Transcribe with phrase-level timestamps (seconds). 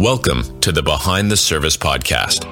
[0.00, 2.46] Welcome to the Behind the Service Podcast.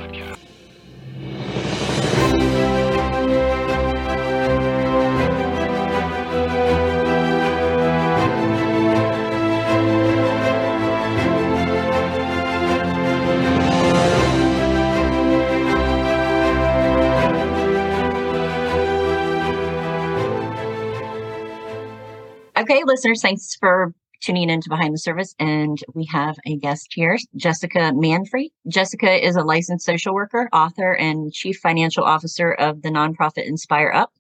[22.59, 23.95] Okay, listeners, thanks for
[24.29, 25.35] tuning into Behind the Service.
[25.39, 28.51] And we have a guest here, Jessica Manfre.
[28.71, 33.91] Jessica is a licensed social worker, author, and chief financial officer of the nonprofit Inspire
[33.91, 34.13] Up.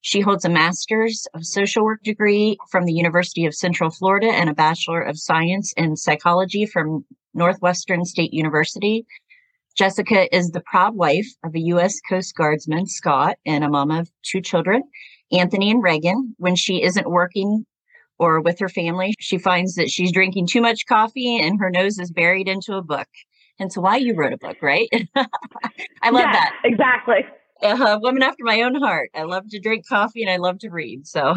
[0.00, 4.50] She holds a master's of social work degree from the University of Central Florida and
[4.50, 9.06] a bachelor of science in psychology from Northwestern State University.
[9.76, 12.00] Jessica is the proud wife of a U.S.
[12.00, 14.82] Coast Guardsman, Scott, and a mom of two children,
[15.30, 16.34] Anthony and Reagan.
[16.38, 17.64] When she isn't working
[18.18, 21.98] or with her family, she finds that she's drinking too much coffee and her nose
[21.98, 23.08] is buried into a book.
[23.58, 24.88] And so, why you wrote a book, right?
[25.16, 26.54] I love yeah, that.
[26.64, 27.26] Exactly.
[27.62, 29.10] Uh, woman after my own heart.
[29.14, 31.06] I love to drink coffee and I love to read.
[31.06, 31.36] So,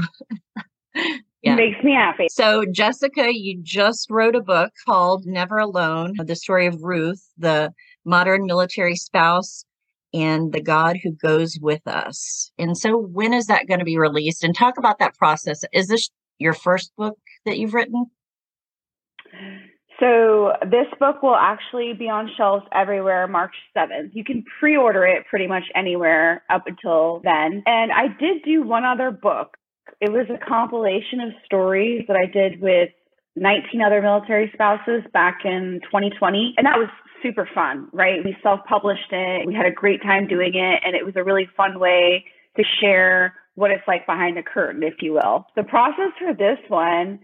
[1.43, 1.55] yeah.
[1.55, 2.27] Makes me happy.
[2.29, 7.71] So, Jessica, you just wrote a book called Never Alone The Story of Ruth, the
[8.03, 9.63] modern military spouse
[10.13, 12.51] and the God who goes with us.
[12.57, 14.43] And so, when is that going to be released?
[14.43, 15.63] And talk about that process.
[15.71, 16.09] Is this
[16.39, 18.07] your first book that you've written?
[19.99, 24.11] So this book will actually be on shelves everywhere March 7th.
[24.13, 27.63] You can pre-order it pretty much anywhere up until then.
[27.65, 29.57] And I did do one other book.
[29.99, 32.89] It was a compilation of stories that I did with
[33.35, 36.53] 19 other military spouses back in 2020.
[36.57, 36.89] And that was
[37.23, 38.23] super fun, right?
[38.23, 39.47] We self-published it.
[39.47, 42.25] We had a great time doing it and it was a really fun way
[42.57, 45.47] to share what it's like behind the curtain, if you will.
[45.55, 47.19] The process for this one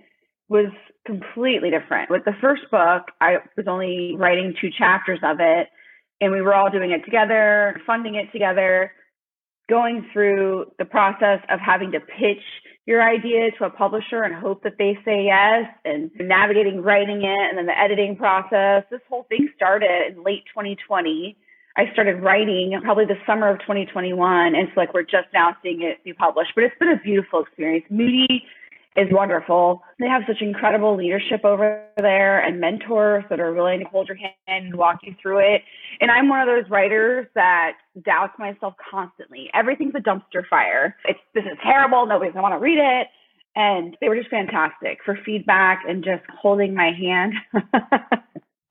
[0.49, 0.71] was
[1.05, 2.09] completely different.
[2.09, 5.67] With the first book, I was only writing two chapters of it,
[6.21, 8.91] and we were all doing it together, funding it together,
[9.69, 12.43] going through the process of having to pitch
[12.87, 17.49] your idea to a publisher and hope that they say yes, and navigating writing it,
[17.49, 18.83] and then the editing process.
[18.89, 21.37] This whole thing started in late 2020
[21.75, 24.55] I started writing probably the summer of 2021.
[24.55, 27.41] And so like we're just now seeing it be published, but it's been a beautiful
[27.41, 27.85] experience.
[27.89, 28.45] Moody
[28.95, 29.81] is wonderful.
[29.99, 34.17] They have such incredible leadership over there and mentors that are willing to hold your
[34.17, 35.63] hand and walk you through it.
[35.99, 37.73] And I'm one of those writers that
[38.05, 39.49] doubts myself constantly.
[39.55, 40.95] Everything's a dumpster fire.
[41.05, 42.05] It's this is terrible.
[42.05, 43.07] Nobody's gonna want to read it.
[43.55, 47.33] And they were just fantastic for feedback and just holding my hand.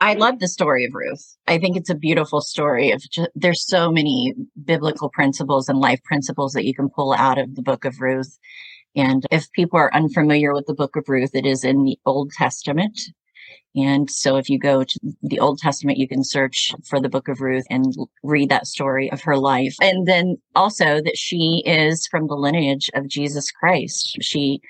[0.03, 1.37] I love the story of Ruth.
[1.47, 6.03] I think it's a beautiful story of just, there's so many biblical principles and life
[6.03, 8.37] principles that you can pull out of the book of Ruth.
[8.97, 12.33] And if people are unfamiliar with the book of Ruth, it is in the Old
[12.33, 13.01] Testament.
[13.77, 17.29] And so if you go to the Old Testament, you can search for the book
[17.29, 19.77] of Ruth and read that story of her life.
[19.81, 24.19] And then also that she is from the lineage of Jesus Christ.
[24.21, 24.63] She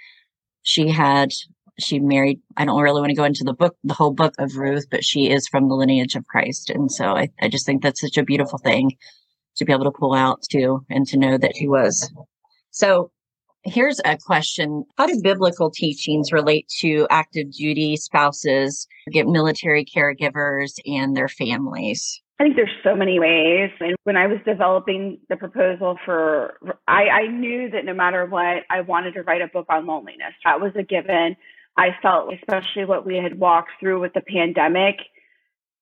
[0.63, 1.31] she had
[1.79, 4.57] she married i don't really want to go into the book the whole book of
[4.57, 7.83] ruth but she is from the lineage of christ and so i, I just think
[7.83, 8.97] that's such a beautiful thing
[9.57, 12.13] to be able to pull out too and to know that he was
[12.71, 13.11] so
[13.65, 20.73] here's a question how do biblical teachings relate to active duty spouses get military caregivers
[20.87, 23.71] and their families I think there's so many ways.
[23.79, 26.55] And when I was developing the proposal for,
[26.89, 30.35] I, I knew that no matter what, I wanted to write a book on loneliness.
[30.43, 31.37] That was a given.
[31.77, 34.97] I felt, especially what we had walked through with the pandemic,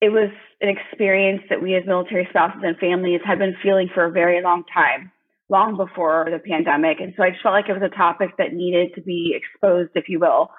[0.00, 0.30] it was
[0.60, 4.42] an experience that we as military spouses and families had been feeling for a very
[4.42, 5.12] long time,
[5.48, 7.00] long before the pandemic.
[7.00, 9.90] And so I just felt like it was a topic that needed to be exposed,
[9.94, 10.50] if you will.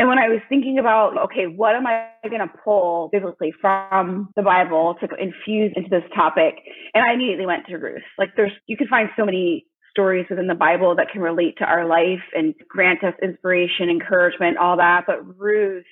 [0.00, 4.30] And when I was thinking about, okay, what am I going to pull biblically from
[4.34, 6.54] the Bible to infuse into this topic?
[6.94, 8.02] And I immediately went to Ruth.
[8.18, 9.66] Like there's, you can find so many
[10.00, 14.56] stories within the Bible that can relate to our life and grant us inspiration, encouragement,
[14.56, 15.04] all that.
[15.06, 15.84] But Ruth,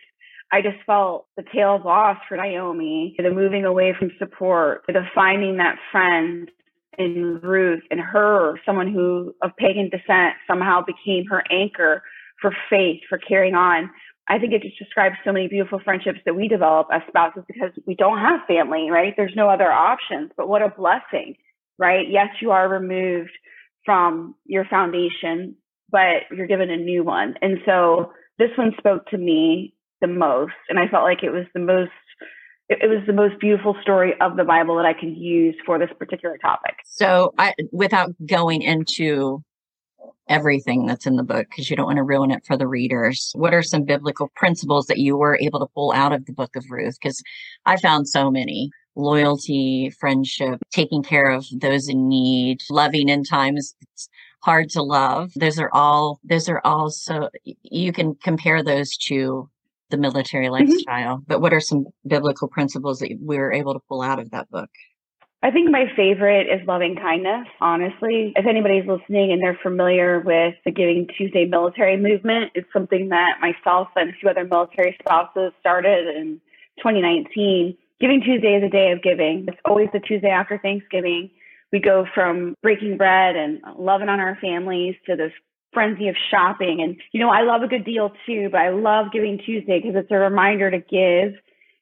[0.51, 5.03] I just felt the tale of loss for Naomi, the moving away from support, the
[5.15, 6.51] finding that friend
[6.97, 12.03] in Ruth and her, someone who of pagan descent somehow became her anchor
[12.41, 13.91] for faith, for carrying on.
[14.27, 17.73] I think it just describes so many beautiful friendships that we develop as spouses because
[17.87, 19.13] we don't have family, right?
[19.17, 21.37] There's no other options, but what a blessing,
[21.79, 22.07] right?
[22.09, 23.33] Yes, you are removed
[23.89, 25.57] from your foundation,
[25.91, 27.37] but you're given a new one.
[27.41, 30.53] And so this one spoke to me the most.
[30.69, 31.91] And I felt like it was the most
[32.69, 35.89] it, was the most beautiful story of the Bible that I could use for this
[35.99, 36.75] particular topic.
[36.85, 39.43] So I without going into
[40.29, 43.33] everything that's in the book because you don't want to ruin it for the readers.
[43.37, 46.57] What are some biblical principles that you were able to pull out of the book
[46.57, 46.99] of Ruth?
[47.03, 47.23] Because
[47.65, 53.75] I found so many loyalty, friendship, taking care of those in need, loving in times
[53.81, 54.09] it's
[54.43, 55.33] hard to love.
[55.37, 59.49] Those are all, those are all so you can compare those to
[59.91, 60.71] the military mm-hmm.
[60.71, 61.17] lifestyle.
[61.17, 61.25] Mm-hmm.
[61.29, 64.51] But what are some biblical principles that we were able to pull out of that
[64.51, 64.71] book?
[65.41, 68.33] I think my favorite is loving kindness, honestly.
[68.35, 73.39] If anybody's listening and they're familiar with the Giving Tuesday military movement, it's something that
[73.41, 76.41] myself and a few other military spouses started in
[76.79, 77.77] 2019.
[78.01, 79.47] Giving Tuesday is a day of giving.
[79.49, 81.31] It's always the Tuesday after Thanksgiving.
[81.73, 85.33] We go from breaking bread and loving on our families to this
[85.73, 86.81] frenzy of shopping.
[86.83, 89.97] And, you know, I love a good deal too, but I love Giving Tuesday because
[89.97, 91.35] it's a reminder to give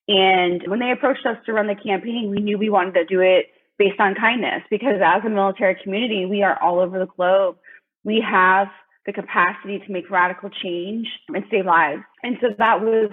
[0.08, 3.20] and when they approached us to run the campaign, we knew we wanted to do
[3.20, 3.46] it
[3.78, 7.56] based on kindness because as a military community, we are all over the globe.
[8.04, 8.68] We have
[9.04, 12.02] the capacity to make radical change and save lives.
[12.22, 13.10] And so that was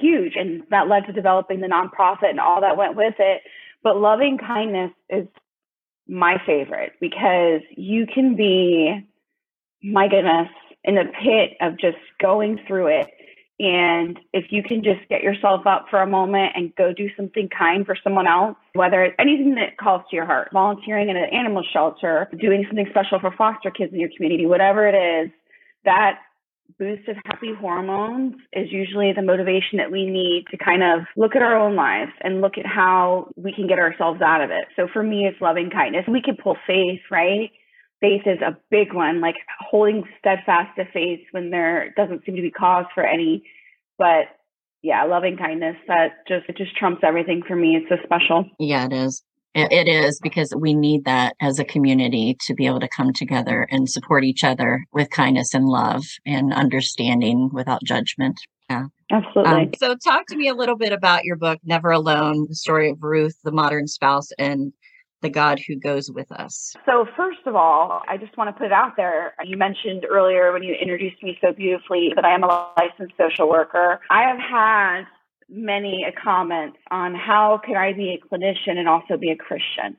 [0.00, 0.34] huge.
[0.36, 3.42] And that led to developing the nonprofit and all that went with it.
[3.82, 5.26] But loving kindness is
[6.08, 9.06] my favorite because you can be,
[9.82, 10.48] my goodness,
[10.84, 13.10] in the pit of just going through it
[13.58, 17.48] and if you can just get yourself up for a moment and go do something
[17.48, 21.32] kind for someone else, whether it's anything that calls to your heart, volunteering in an
[21.32, 25.30] animal shelter, doing something special for foster kids in your community, whatever it is,
[25.86, 26.18] that
[26.78, 31.36] boost of happy hormones is usually the motivation that we need to kind of look
[31.36, 34.66] at our own lives and look at how we can get ourselves out of it.
[34.76, 36.04] So for me, it's loving kindness.
[36.08, 37.50] We can pull faith, right?
[38.00, 42.42] faith is a big one, like holding steadfast to faith when there doesn't seem to
[42.42, 43.42] be cause for any.
[43.98, 44.26] But
[44.82, 47.76] yeah, loving kindness that just it just trumps everything for me.
[47.76, 48.44] It's so special.
[48.58, 49.22] Yeah, it is.
[49.56, 53.66] It is because we need that as a community to be able to come together
[53.70, 58.38] and support each other with kindness and love and understanding without judgment.
[58.68, 58.86] Yeah.
[59.10, 59.52] Absolutely.
[59.52, 62.90] Um, so, talk to me a little bit about your book, Never Alone, the story
[62.90, 64.72] of Ruth, the modern spouse, and
[65.22, 66.74] the God who goes with us?
[66.84, 69.34] So, first of all, I just want to put it out there.
[69.44, 73.48] You mentioned earlier when you introduced me so beautifully that I am a licensed social
[73.48, 74.00] worker.
[74.10, 75.04] I have had
[75.48, 79.96] many comments on how can I be a clinician and also be a Christian.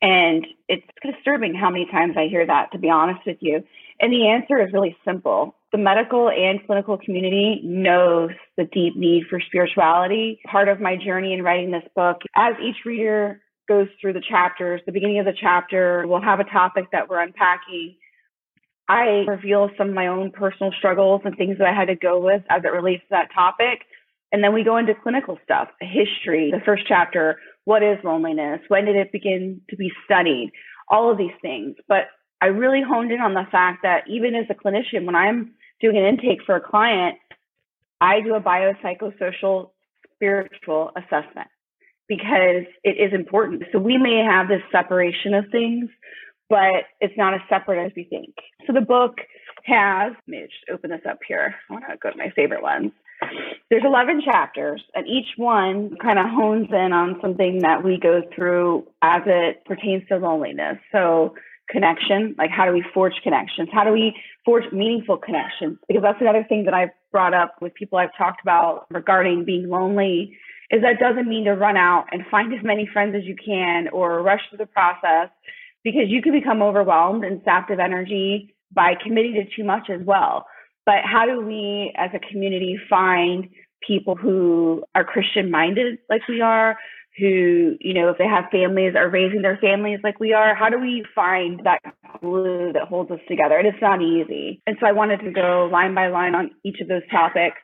[0.00, 3.64] And it's disturbing how many times I hear that, to be honest with you.
[4.00, 5.56] And the answer is really simple.
[5.72, 10.40] The medical and clinical community knows the deep need for spirituality.
[10.46, 14.80] Part of my journey in writing this book, as each reader goes through the chapters.
[14.86, 17.96] The beginning of the chapter we'll have a topic that we're unpacking.
[18.88, 22.18] I reveal some of my own personal struggles and things that I had to go
[22.18, 23.82] with as it relates to that topic.
[24.30, 28.60] And then we go into clinical stuff, history, the first chapter, what is loneliness?
[28.68, 30.52] When did it begin to be studied?
[30.90, 31.76] All of these things.
[31.88, 32.08] But
[32.40, 35.96] I really honed in on the fact that even as a clinician, when I'm doing
[35.96, 37.16] an intake for a client,
[38.00, 39.70] I do a biopsychosocial
[40.14, 41.48] spiritual assessment
[42.08, 43.64] because it is important.
[43.72, 45.90] So we may have this separation of things,
[46.48, 48.34] but it's not as separate as we think.
[48.66, 49.16] So the book
[49.64, 51.54] has, let me just open this up here.
[51.68, 52.92] I want to go to my favorite ones.
[53.70, 58.22] There's 11 chapters, and each one kind of hones in on something that we go
[58.34, 60.78] through as it pertains to loneliness.
[60.90, 61.34] So,
[61.68, 63.68] connection, like how do we forge connections?
[63.70, 65.76] How do we forge meaningful connections?
[65.86, 69.68] Because that's another thing that I've brought up with people I've talked about regarding being
[69.68, 70.38] lonely
[70.70, 73.88] is that doesn't mean to run out and find as many friends as you can
[73.88, 75.28] or rush through the process
[75.84, 80.00] because you can become overwhelmed and sapped of energy by committing to too much as
[80.04, 80.46] well.
[80.88, 83.46] But how do we as a community find
[83.86, 86.78] people who are Christian minded like we are,
[87.18, 90.70] who, you know, if they have families are raising their families like we are, how
[90.70, 91.80] do we find that
[92.22, 93.58] glue that holds us together?
[93.58, 94.62] And it's not easy.
[94.66, 97.60] And so I wanted to go line by line on each of those topics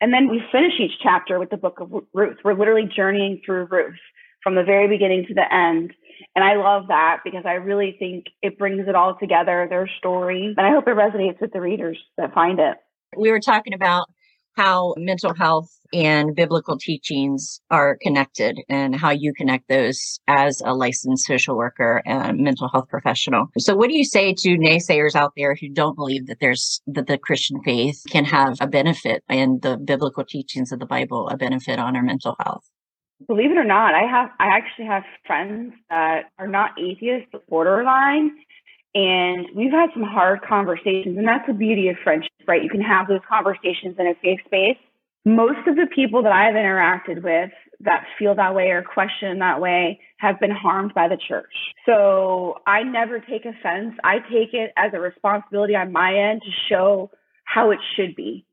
[0.00, 2.38] and then we finish each chapter with the book of Ruth.
[2.44, 3.98] We're literally journeying through Ruth
[4.42, 5.92] from the very beginning to the end.
[6.36, 10.54] And I love that because I really think it brings it all together, their story.
[10.56, 12.76] And I hope it resonates with the readers that find it.
[13.16, 14.06] We were talking about
[14.56, 20.74] how mental health and biblical teachings are connected and how you connect those as a
[20.74, 23.46] licensed social worker and mental health professional.
[23.58, 27.06] So what do you say to naysayers out there who don't believe that there's that
[27.06, 31.36] the Christian faith can have a benefit and the biblical teachings of the Bible a
[31.36, 32.68] benefit on our mental health?
[33.26, 37.46] Believe it or not, I have I actually have friends that are not atheists but
[37.48, 38.32] borderline
[38.92, 42.80] and we've had some hard conversations and that's the beauty of friendship right you can
[42.80, 44.76] have those conversations in a safe space
[45.24, 47.50] most of the people that I've interacted with
[47.80, 51.52] that feel that way or question that way have been harmed by the church.
[51.86, 53.94] So I never take offense.
[54.02, 57.10] I take it as a responsibility on my end to show
[57.44, 58.46] how it should be,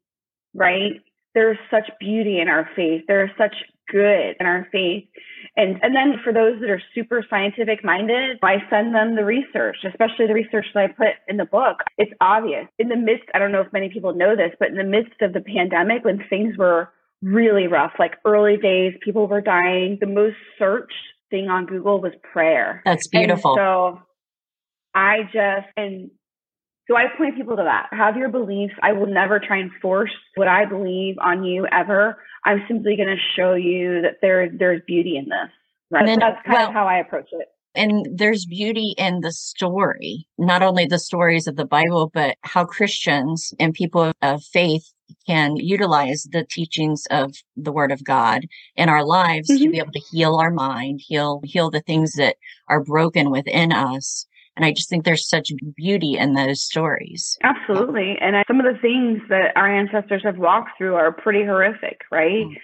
[0.54, 1.02] right?
[1.34, 3.04] There's such beauty in our faith.
[3.08, 3.56] There is such
[3.88, 5.06] good in our faith.
[5.56, 9.78] And and then for those that are super scientific minded, I send them the research,
[9.86, 11.78] especially the research that I put in the book.
[11.98, 12.68] It's obvious.
[12.80, 15.22] In the midst, I don't know if many people know this, but in the midst
[15.22, 16.90] of the pandemic when things were
[17.22, 20.94] really rough, like early days, people were dying, the most searched
[21.30, 22.82] thing on Google was prayer.
[22.86, 23.52] That's beautiful.
[23.52, 24.02] And so
[24.94, 26.12] I just and
[26.88, 27.88] so I point people to that.
[27.92, 28.74] Have your beliefs.
[28.82, 32.18] I will never try and force what I believe on you ever.
[32.46, 35.52] I'm simply going to show you that there there's beauty in this.
[35.92, 36.06] Right.
[36.06, 37.48] Then, That's kind well, of how I approach it.
[37.76, 42.66] And there's beauty in the story, not only the stories of the Bible, but how
[42.66, 44.92] Christians and people of faith
[45.28, 49.64] can utilize the teachings of the word of God in our lives mm-hmm.
[49.64, 53.72] to be able to heal our mind, heal heal the things that are broken within
[53.72, 54.26] us
[54.58, 57.38] and I just think there's such beauty in those stories.
[57.44, 58.18] Absolutely.
[58.20, 62.02] And I, some of the things that our ancestors have walked through are pretty horrific,
[62.12, 62.46] right?
[62.46, 62.56] Mm.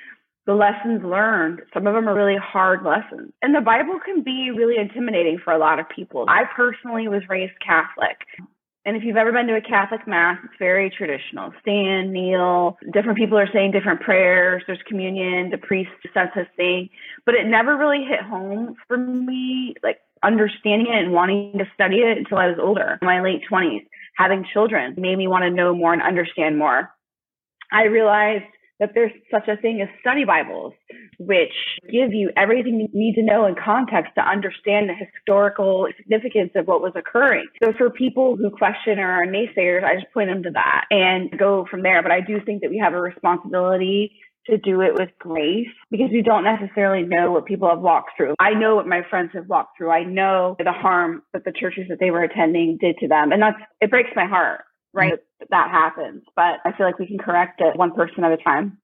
[0.47, 3.31] The lessons learned, some of them are really hard lessons.
[3.43, 6.25] And the Bible can be really intimidating for a lot of people.
[6.27, 8.17] I personally was raised Catholic.
[8.85, 11.53] And if you've ever been to a Catholic Mass, it's very traditional.
[11.62, 12.77] Stand, kneel.
[12.91, 14.63] Different people are saying different prayers.
[14.67, 15.51] There's communion.
[15.51, 16.89] The priest says his thing.
[17.25, 19.75] But it never really hit home for me.
[19.83, 23.41] Like understanding it and wanting to study it until I was older, in my late
[23.51, 23.85] 20s.
[24.17, 26.91] Having children made me want to know more and understand more.
[27.71, 28.45] I realized
[28.79, 30.73] that there's such a thing as study Bibles,
[31.19, 31.53] which
[31.89, 36.67] give you everything you need to know in context to understand the historical significance of
[36.67, 37.45] what was occurring.
[37.63, 41.31] So for people who question or are naysayers, I just point them to that and
[41.37, 42.01] go from there.
[42.01, 44.11] But I do think that we have a responsibility
[44.47, 48.35] to do it with grace because we don't necessarily know what people have walked through.
[48.39, 49.91] I know what my friends have walked through.
[49.91, 53.31] I know the harm that the churches that they were attending did to them.
[53.31, 54.62] And that's, it breaks my heart,
[54.93, 55.13] right?
[55.13, 55.45] Mm-hmm.
[55.50, 56.23] That happens.
[56.35, 58.77] But I feel like we can correct it one person at a time.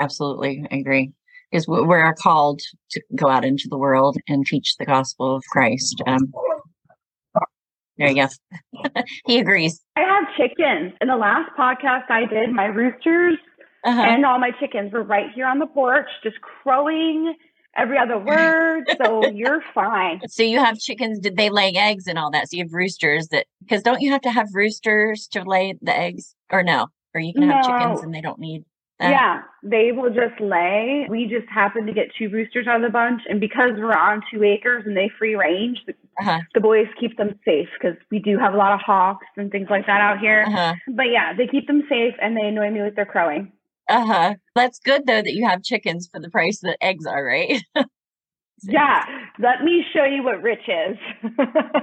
[0.00, 0.66] Absolutely.
[0.70, 1.12] I agree.
[1.50, 2.60] Because we're called
[2.92, 6.00] to go out into the world and teach the gospel of Christ.
[6.06, 6.32] Um,
[8.00, 8.92] there you go.
[9.26, 9.82] he agrees.
[9.94, 10.94] I have chickens.
[11.02, 13.36] In the last podcast I did, my roosters
[13.84, 14.00] uh-huh.
[14.00, 17.34] and all my chickens were right here on the porch, just crowing
[17.76, 18.84] every other word.
[19.02, 20.20] So you're fine.
[20.28, 21.18] So you have chickens.
[21.18, 22.50] Did they lay eggs and all that?
[22.50, 25.96] So you have roosters that, because don't you have to have roosters to lay the
[25.96, 26.88] eggs or no?
[27.14, 28.64] Or you can have chickens and they don't need
[29.00, 29.10] that?
[29.10, 31.06] Yeah, they will just lay.
[31.08, 33.22] We just happen to get two roosters out of the bunch.
[33.28, 36.40] And because we're on two acres and they free range, the, uh-huh.
[36.54, 39.68] the boys keep them safe because we do have a lot of hawks and things
[39.70, 40.44] like that out here.
[40.46, 40.74] Uh-huh.
[40.88, 43.50] But yeah, they keep them safe and they annoy me with their crowing.
[43.90, 44.34] Uh huh.
[44.54, 47.60] That's good though that you have chickens for the price that eggs are, right?
[48.62, 49.04] yeah.
[49.40, 50.96] Let me show you what rich is.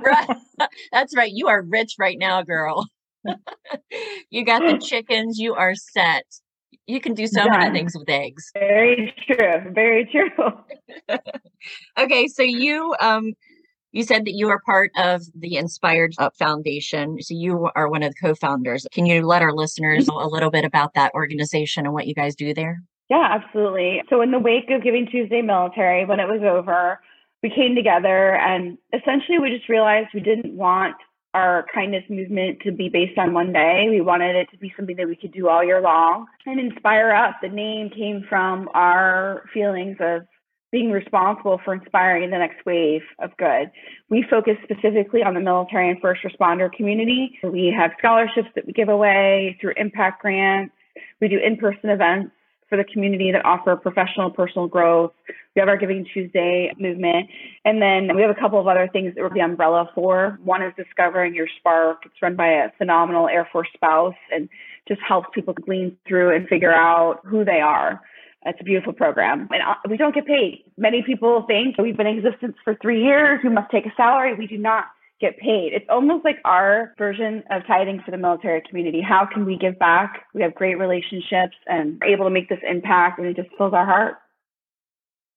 [0.03, 0.29] right.
[0.93, 1.31] That's right.
[1.31, 2.87] You are rich right now, girl.
[4.29, 5.37] you got the chickens.
[5.37, 6.25] You are set.
[6.85, 8.51] You can do so many things with eggs.
[8.53, 9.71] Very true.
[9.73, 11.17] Very true.
[11.99, 13.33] okay, so you um
[13.97, 17.19] you said that you are part of the Inspired Up Foundation.
[17.21, 18.85] So you are one of the co founders.
[18.91, 20.15] Can you let our listeners mm-hmm.
[20.15, 22.83] know a little bit about that organization and what you guys do there?
[23.09, 24.03] Yeah, absolutely.
[24.09, 26.99] So, in the wake of Giving Tuesday Military, when it was over,
[27.41, 30.95] we came together and essentially we just realized we didn't want
[31.33, 33.87] our kindness movement to be based on one day.
[33.89, 36.27] We wanted it to be something that we could do all year long.
[36.45, 40.23] And Inspire Up, the name came from our feelings of
[40.71, 43.71] being responsible for inspiring the next wave of good.
[44.09, 47.39] We focus specifically on the military and first responder community.
[47.43, 50.73] We have scholarships that we give away through impact grants.
[51.21, 52.31] We do in-person events
[52.69, 55.13] for the community that offer professional personal growth.
[55.55, 57.29] We have our Giving Tuesday movement.
[57.63, 60.37] And then we have a couple of other things that we're the umbrella for.
[60.43, 61.99] One is Discovering Your Spark.
[62.05, 64.49] It's run by a phenomenal Air Force spouse and
[64.85, 68.01] just helps people glean through and figure out who they are.
[68.47, 69.47] It's a beautiful program.
[69.51, 70.63] And uh, we don't get paid.
[70.77, 73.41] Many people think we've been in existence for three years.
[73.43, 74.33] We must take a salary.
[74.35, 74.85] We do not
[75.19, 75.73] get paid.
[75.73, 79.01] It's almost like our version of tithing for the military community.
[79.01, 80.25] How can we give back?
[80.33, 83.73] We have great relationships and are able to make this impact, and it just fills
[83.73, 84.15] our heart.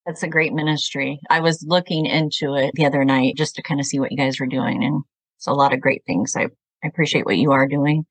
[0.07, 1.19] That's a great ministry.
[1.29, 4.19] I was looking into it the other night just to kind of see what you
[4.19, 5.03] guys were doing, and
[5.37, 6.35] it's a lot of great things.
[6.37, 6.45] I,
[6.85, 8.05] I appreciate what you are doing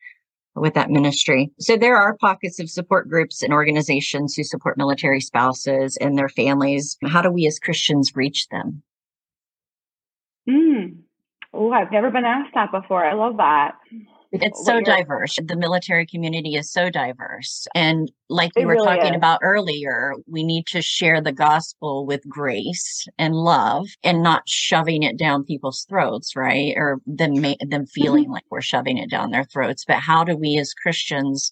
[0.62, 1.52] with that ministry.
[1.60, 6.30] So there are pockets of support groups and organizations who support military spouses and their
[6.30, 6.98] families.
[7.08, 8.84] How do we as Christians reach them?
[10.48, 10.98] Mm.
[11.54, 13.06] Oh, I've never been asked that before.
[13.06, 13.76] I love that.
[14.32, 15.38] It's so diverse.
[15.44, 17.68] The military community is so diverse.
[17.74, 19.18] And like we were really talking is.
[19.18, 25.04] about earlier, we need to share the gospel with grace and love and not shoving
[25.04, 26.74] it down people's throats, right?
[26.76, 28.02] Or them ma- them mm-hmm.
[28.02, 29.84] feeling like we're shoving it down their throats.
[29.86, 31.52] But how do we as Christians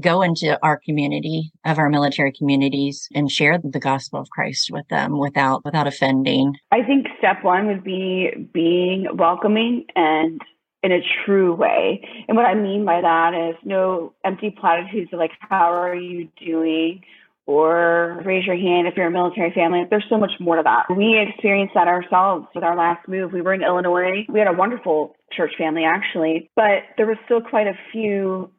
[0.00, 4.86] go into our community of our military communities and share the gospel of Christ with
[4.88, 6.54] them without without offending?
[6.70, 10.40] I think step one would be being welcoming and
[10.88, 12.02] in a true way.
[12.28, 16.28] And what I mean by that is no empty platitudes of like, how are you
[16.44, 17.02] doing?
[17.46, 19.84] Or raise your hand if you're a military family.
[19.88, 20.94] There's so much more to that.
[20.94, 23.32] We experienced that ourselves with our last move.
[23.32, 24.26] We were in Illinois.
[24.28, 28.50] We had a wonderful church family actually, but there was still quite a few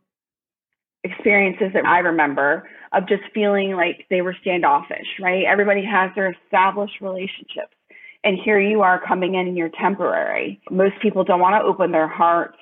[1.03, 5.45] experiences that I remember of just feeling like they were standoffish, right?
[5.45, 7.75] Everybody has their established relationships.
[8.23, 10.61] And here you are coming in and you're temporary.
[10.69, 12.57] Most people don't want to open their hearts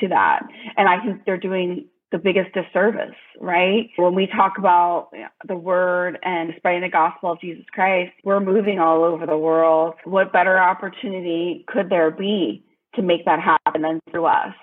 [0.00, 0.40] to that.
[0.76, 3.88] And I think they're doing the biggest disservice, right?
[3.96, 5.10] When we talk about
[5.46, 9.94] the word and spreading the gospel of Jesus Christ, we're moving all over the world.
[10.04, 12.64] What better opportunity could there be
[12.96, 14.54] to make that happen than through us?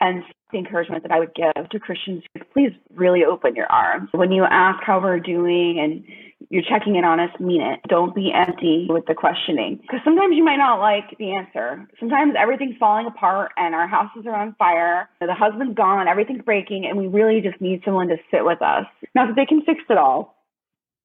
[0.00, 0.22] And
[0.52, 4.10] the encouragement that I would give to Christians, please really open your arms.
[4.12, 6.04] When you ask how we're doing and
[6.50, 7.80] you're checking in on us, mean it.
[7.88, 9.76] Don't be empty with the questioning.
[9.82, 11.86] Because sometimes you might not like the answer.
[11.98, 15.08] Sometimes everything's falling apart and our houses are on fire.
[15.20, 18.86] The husband's gone, everything's breaking, and we really just need someone to sit with us.
[19.14, 20.36] Not that they can fix it all,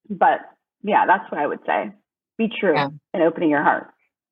[0.09, 0.39] but
[0.83, 1.91] yeah, that's what I would say.
[2.37, 2.89] Be true Yeah.
[3.13, 3.87] and opening your heart.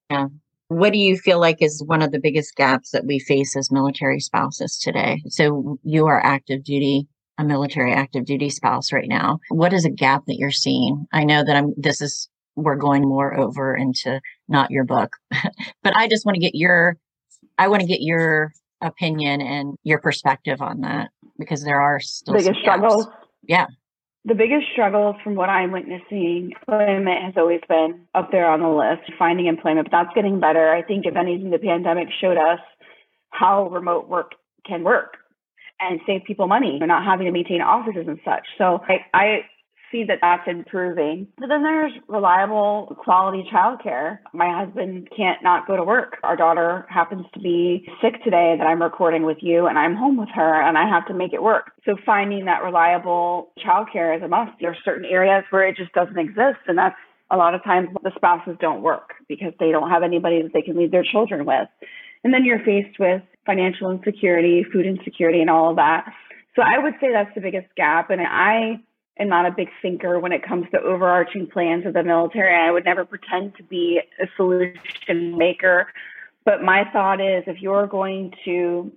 [0.09, 0.27] Yeah.
[0.67, 3.71] What do you feel like is one of the biggest gaps that we face as
[3.71, 5.21] military spouses today?
[5.27, 7.07] So you are active duty,
[7.38, 9.39] a military active duty spouse right now.
[9.50, 11.06] What is a gap that you're seeing?
[11.12, 15.12] I know that I'm, this is, we're going more over into not your book,
[15.84, 16.98] but I just want to get your,
[17.58, 22.36] I want to get your opinion and your perspective on that because there are still
[22.36, 23.08] biggest struggles.
[23.44, 23.68] Yeah.
[24.24, 28.70] The biggest struggles from what I'm witnessing, employment has always been up there on the
[28.70, 30.74] list, finding employment, but that's getting better.
[30.74, 32.60] I think if anything, the pandemic showed us
[33.30, 34.32] how remote work
[34.65, 35.18] can work
[35.79, 36.77] and save people money.
[36.79, 38.46] They're not having to maintain offices and such.
[38.58, 39.39] So I, I
[39.91, 41.27] see that that's improving.
[41.38, 44.20] But then there's reliable, quality childcare.
[44.34, 46.18] My husband can't not go to work.
[46.24, 50.18] Our daughter happens to be sick today that I'm recording with you, and I'm home
[50.18, 51.72] with her, and I have to make it work.
[51.85, 54.51] So finding that reliable childcare is a must.
[54.59, 56.96] There are certain areas where it just doesn't exist, and that's
[57.31, 60.61] a lot of times the spouses don't work because they don't have anybody that they
[60.61, 61.68] can leave their children with.
[62.24, 66.05] And then you're faced with financial insecurity, food insecurity, and all of that.
[66.55, 68.10] So I would say that's the biggest gap.
[68.10, 68.79] And I
[69.20, 72.55] am not a big thinker when it comes to overarching plans of the military.
[72.55, 75.88] I would never pretend to be a solution maker.
[76.44, 78.92] But my thought is if you're going to,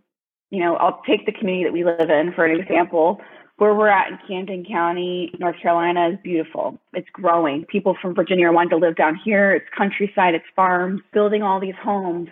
[0.50, 3.20] you know, I'll take the community that we live in for an example.
[3.56, 6.78] Where we're at in Camden County, North Carolina is beautiful.
[6.92, 7.64] It's growing.
[7.64, 9.52] People from Virginia are wanting to live down here.
[9.52, 12.28] It's countryside, it's farms, building all these homes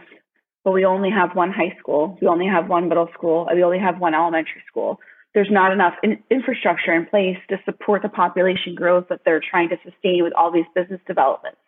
[0.67, 3.63] but we only have one high school, we only have one middle school, and we
[3.63, 4.99] only have one elementary school.
[5.33, 9.69] There's not enough in- infrastructure in place to support the population growth that they're trying
[9.69, 11.61] to sustain with all these business developments.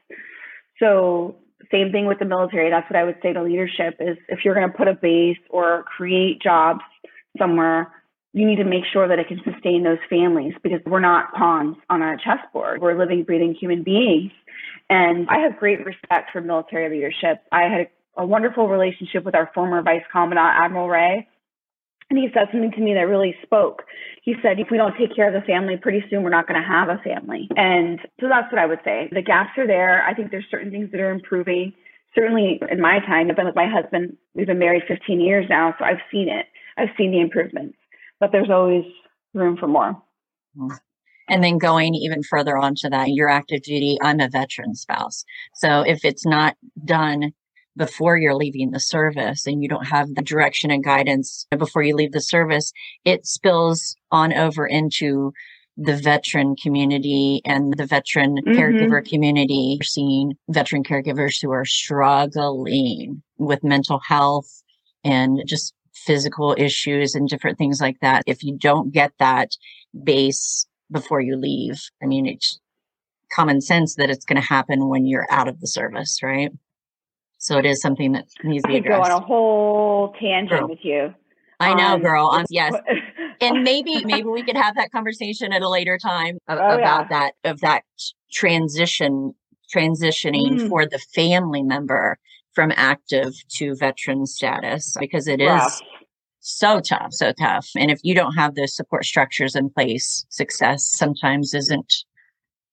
[0.80, 1.36] So,
[1.70, 2.70] same thing with the military.
[2.70, 5.38] That's what I would say to leadership is if you're going to put a base
[5.48, 6.80] or create jobs
[7.38, 7.92] somewhere,
[8.32, 11.76] you need to make sure that it can sustain those families because we're not pawns
[11.88, 12.80] on a chessboard.
[12.80, 14.32] We're living, breathing human beings.
[14.90, 17.44] And I have great respect for military leadership.
[17.52, 21.28] I had a wonderful relationship with our former Vice Commandant, Admiral Ray.
[22.10, 23.84] And he said something to me that really spoke.
[24.22, 26.60] He said, if we don't take care of the family, pretty soon we're not going
[26.60, 27.48] to have a family.
[27.54, 29.08] And so that's what I would say.
[29.12, 30.04] The gaps are there.
[30.04, 31.74] I think there's certain things that are improving.
[32.14, 34.16] Certainly in my time, I've been with my husband.
[34.34, 36.46] We've been married 15 years now, so I've seen it.
[36.78, 37.76] I've seen the improvements,
[38.20, 38.84] but there's always
[39.34, 40.00] room for more.
[41.28, 43.98] And then going even further onto that, you're active duty.
[44.02, 45.24] I'm a veteran spouse.
[45.54, 47.32] So if it's not done
[47.78, 51.94] before you're leaving the service and you don't have the direction and guidance before you
[51.94, 52.72] leave the service,
[53.04, 55.32] it spills on over into
[55.76, 58.54] the veteran community and the veteran Mhm.
[58.56, 59.76] caregiver community.
[59.80, 64.62] We're seeing veteran caregivers who are struggling with mental health
[65.04, 68.24] and just physical issues and different things like that.
[68.26, 69.52] If you don't get that
[70.02, 72.58] base before you leave, I mean, it's
[73.30, 76.50] common sense that it's going to happen when you're out of the service, right?
[77.48, 79.22] So it is something that needs to be could go on addressed.
[79.22, 80.68] a whole tangent Girl.
[80.68, 81.14] with you.
[81.60, 82.28] I know, on girl.
[82.30, 82.74] I'm, yes.
[83.40, 86.78] And maybe, maybe we could have that conversation at a later time a- Oh, about
[86.78, 87.08] yeah.
[87.08, 87.84] that, of that
[88.30, 89.34] transition,
[89.74, 90.68] transitioning Mm.
[90.68, 92.18] for the family member
[92.52, 95.80] from active to veteran status, because it is rough.
[96.40, 97.66] so tough, so tough.
[97.78, 101.94] And if you don't have those support structures in place, success sometimes isn't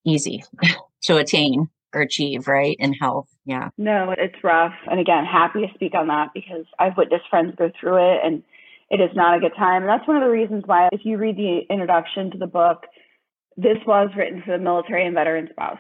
[0.05, 0.43] easy
[1.03, 2.75] to attain or achieve, right?
[2.79, 3.29] In health.
[3.45, 3.69] Yeah.
[3.77, 4.73] No, it's rough.
[4.85, 8.43] And again, happy to speak on that because I've witnessed friends go through it and
[8.89, 9.83] it is not a good time.
[9.83, 12.83] And that's one of the reasons why, if you read the introduction to the book,
[13.57, 15.79] this was written for the military and veteran spouse.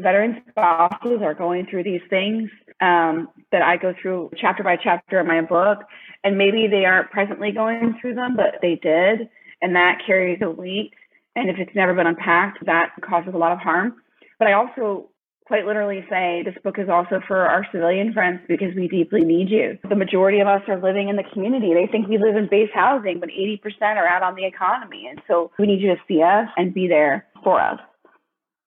[0.00, 2.48] Veteran spouses are going through these things
[2.80, 5.80] um, that I go through chapter by chapter in my book,
[6.24, 9.28] and maybe they aren't presently going through them, but they did,
[9.60, 10.92] and that carries a weight.
[11.36, 13.96] And if it's never been unpacked, that causes a lot of harm.
[14.38, 15.09] But I also
[15.50, 19.50] quite literally say this book is also for our civilian friends because we deeply need
[19.50, 19.76] you.
[19.88, 21.74] The majority of us are living in the community.
[21.74, 25.08] They think we live in base housing, but 80% are out on the economy.
[25.10, 27.80] And so we need you to see us and be there for us.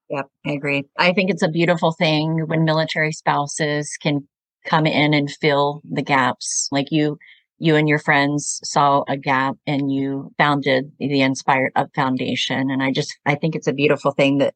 [0.10, 0.84] Yep, I agree.
[1.00, 4.28] I think it's a beautiful thing when military spouses can
[4.66, 6.68] come in and fill the gaps.
[6.70, 7.18] Like you,
[7.60, 12.70] you and your friends saw a gap and you founded the Inspired Up Foundation.
[12.70, 14.54] And I just, I think it's a beautiful thing that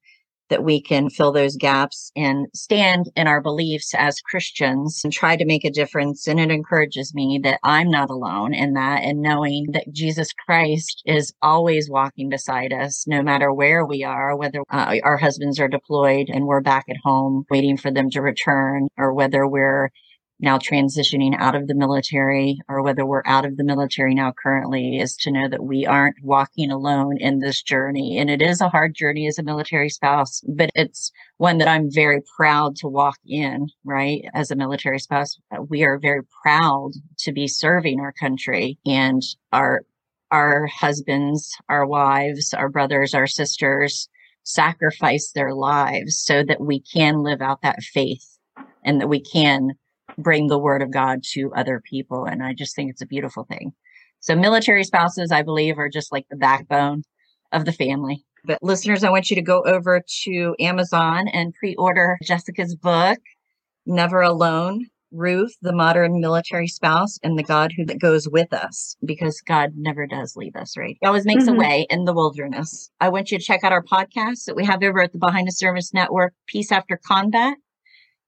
[0.49, 5.35] that we can fill those gaps and stand in our beliefs as Christians and try
[5.35, 6.27] to make a difference.
[6.27, 11.01] And it encourages me that I'm not alone in that and knowing that Jesus Christ
[11.05, 15.67] is always walking beside us, no matter where we are, whether uh, our husbands are
[15.67, 19.91] deployed and we're back at home waiting for them to return or whether we're
[20.39, 24.99] now transitioning out of the military or whether we're out of the military now currently
[24.99, 28.17] is to know that we aren't walking alone in this journey.
[28.17, 31.91] And it is a hard journey as a military spouse, but it's one that I'm
[31.91, 34.25] very proud to walk in, right?
[34.33, 39.21] As a military spouse, uh, we are very proud to be serving our country and
[39.51, 39.81] our
[40.29, 44.09] our husbands, our wives, our brothers, our sisters
[44.43, 48.37] sacrifice their lives so that we can live out that faith
[48.83, 49.71] and that we can
[50.17, 52.25] bring the word of God to other people.
[52.25, 53.73] And I just think it's a beautiful thing.
[54.19, 57.03] So military spouses, I believe, are just like the backbone
[57.51, 58.25] of the family.
[58.45, 63.19] But listeners, I want you to go over to Amazon and pre-order Jessica's book,
[63.85, 68.95] Never Alone, Ruth, the modern military spouse, and the God who that goes with us,
[69.05, 70.97] because God never does leave us, right?
[70.99, 71.55] He always makes mm-hmm.
[71.55, 72.89] a way in the wilderness.
[72.99, 75.47] I want you to check out our podcast that we have over at the Behind
[75.47, 77.57] the Service Network, Peace After Combat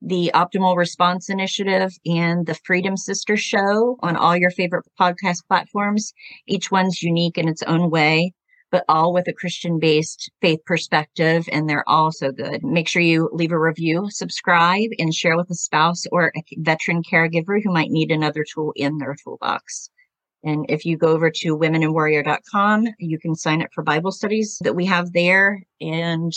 [0.01, 6.13] the Optimal Response Initiative and the Freedom Sister Show on all your favorite podcast platforms.
[6.47, 8.33] Each one's unique in its own way,
[8.71, 12.63] but all with a Christian based faith perspective, and they're all so good.
[12.63, 17.03] Make sure you leave a review, subscribe, and share with a spouse or a veteran
[17.03, 19.89] caregiver who might need another tool in their toolbox.
[20.43, 24.75] And if you go over to womenandwarrior.com, you can sign up for Bible studies that
[24.75, 25.61] we have there.
[25.81, 26.31] And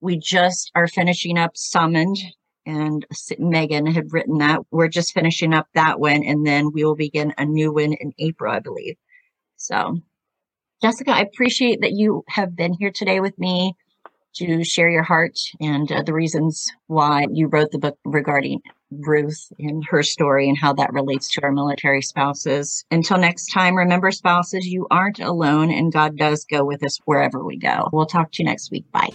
[0.00, 2.16] we just are finishing up Summoned
[2.66, 3.06] and
[3.38, 4.60] Megan had written that.
[4.70, 8.12] We're just finishing up that one, and then we will begin a new one in
[8.18, 8.96] April, I believe.
[9.56, 10.00] So,
[10.82, 13.74] Jessica, I appreciate that you have been here today with me
[14.34, 19.52] to share your heart and uh, the reasons why you wrote the book regarding Ruth
[19.58, 22.84] and her story and how that relates to our military spouses.
[22.90, 27.44] Until next time, remember, spouses, you aren't alone, and God does go with us wherever
[27.44, 27.88] we go.
[27.92, 28.90] We'll talk to you next week.
[28.92, 29.10] Bye.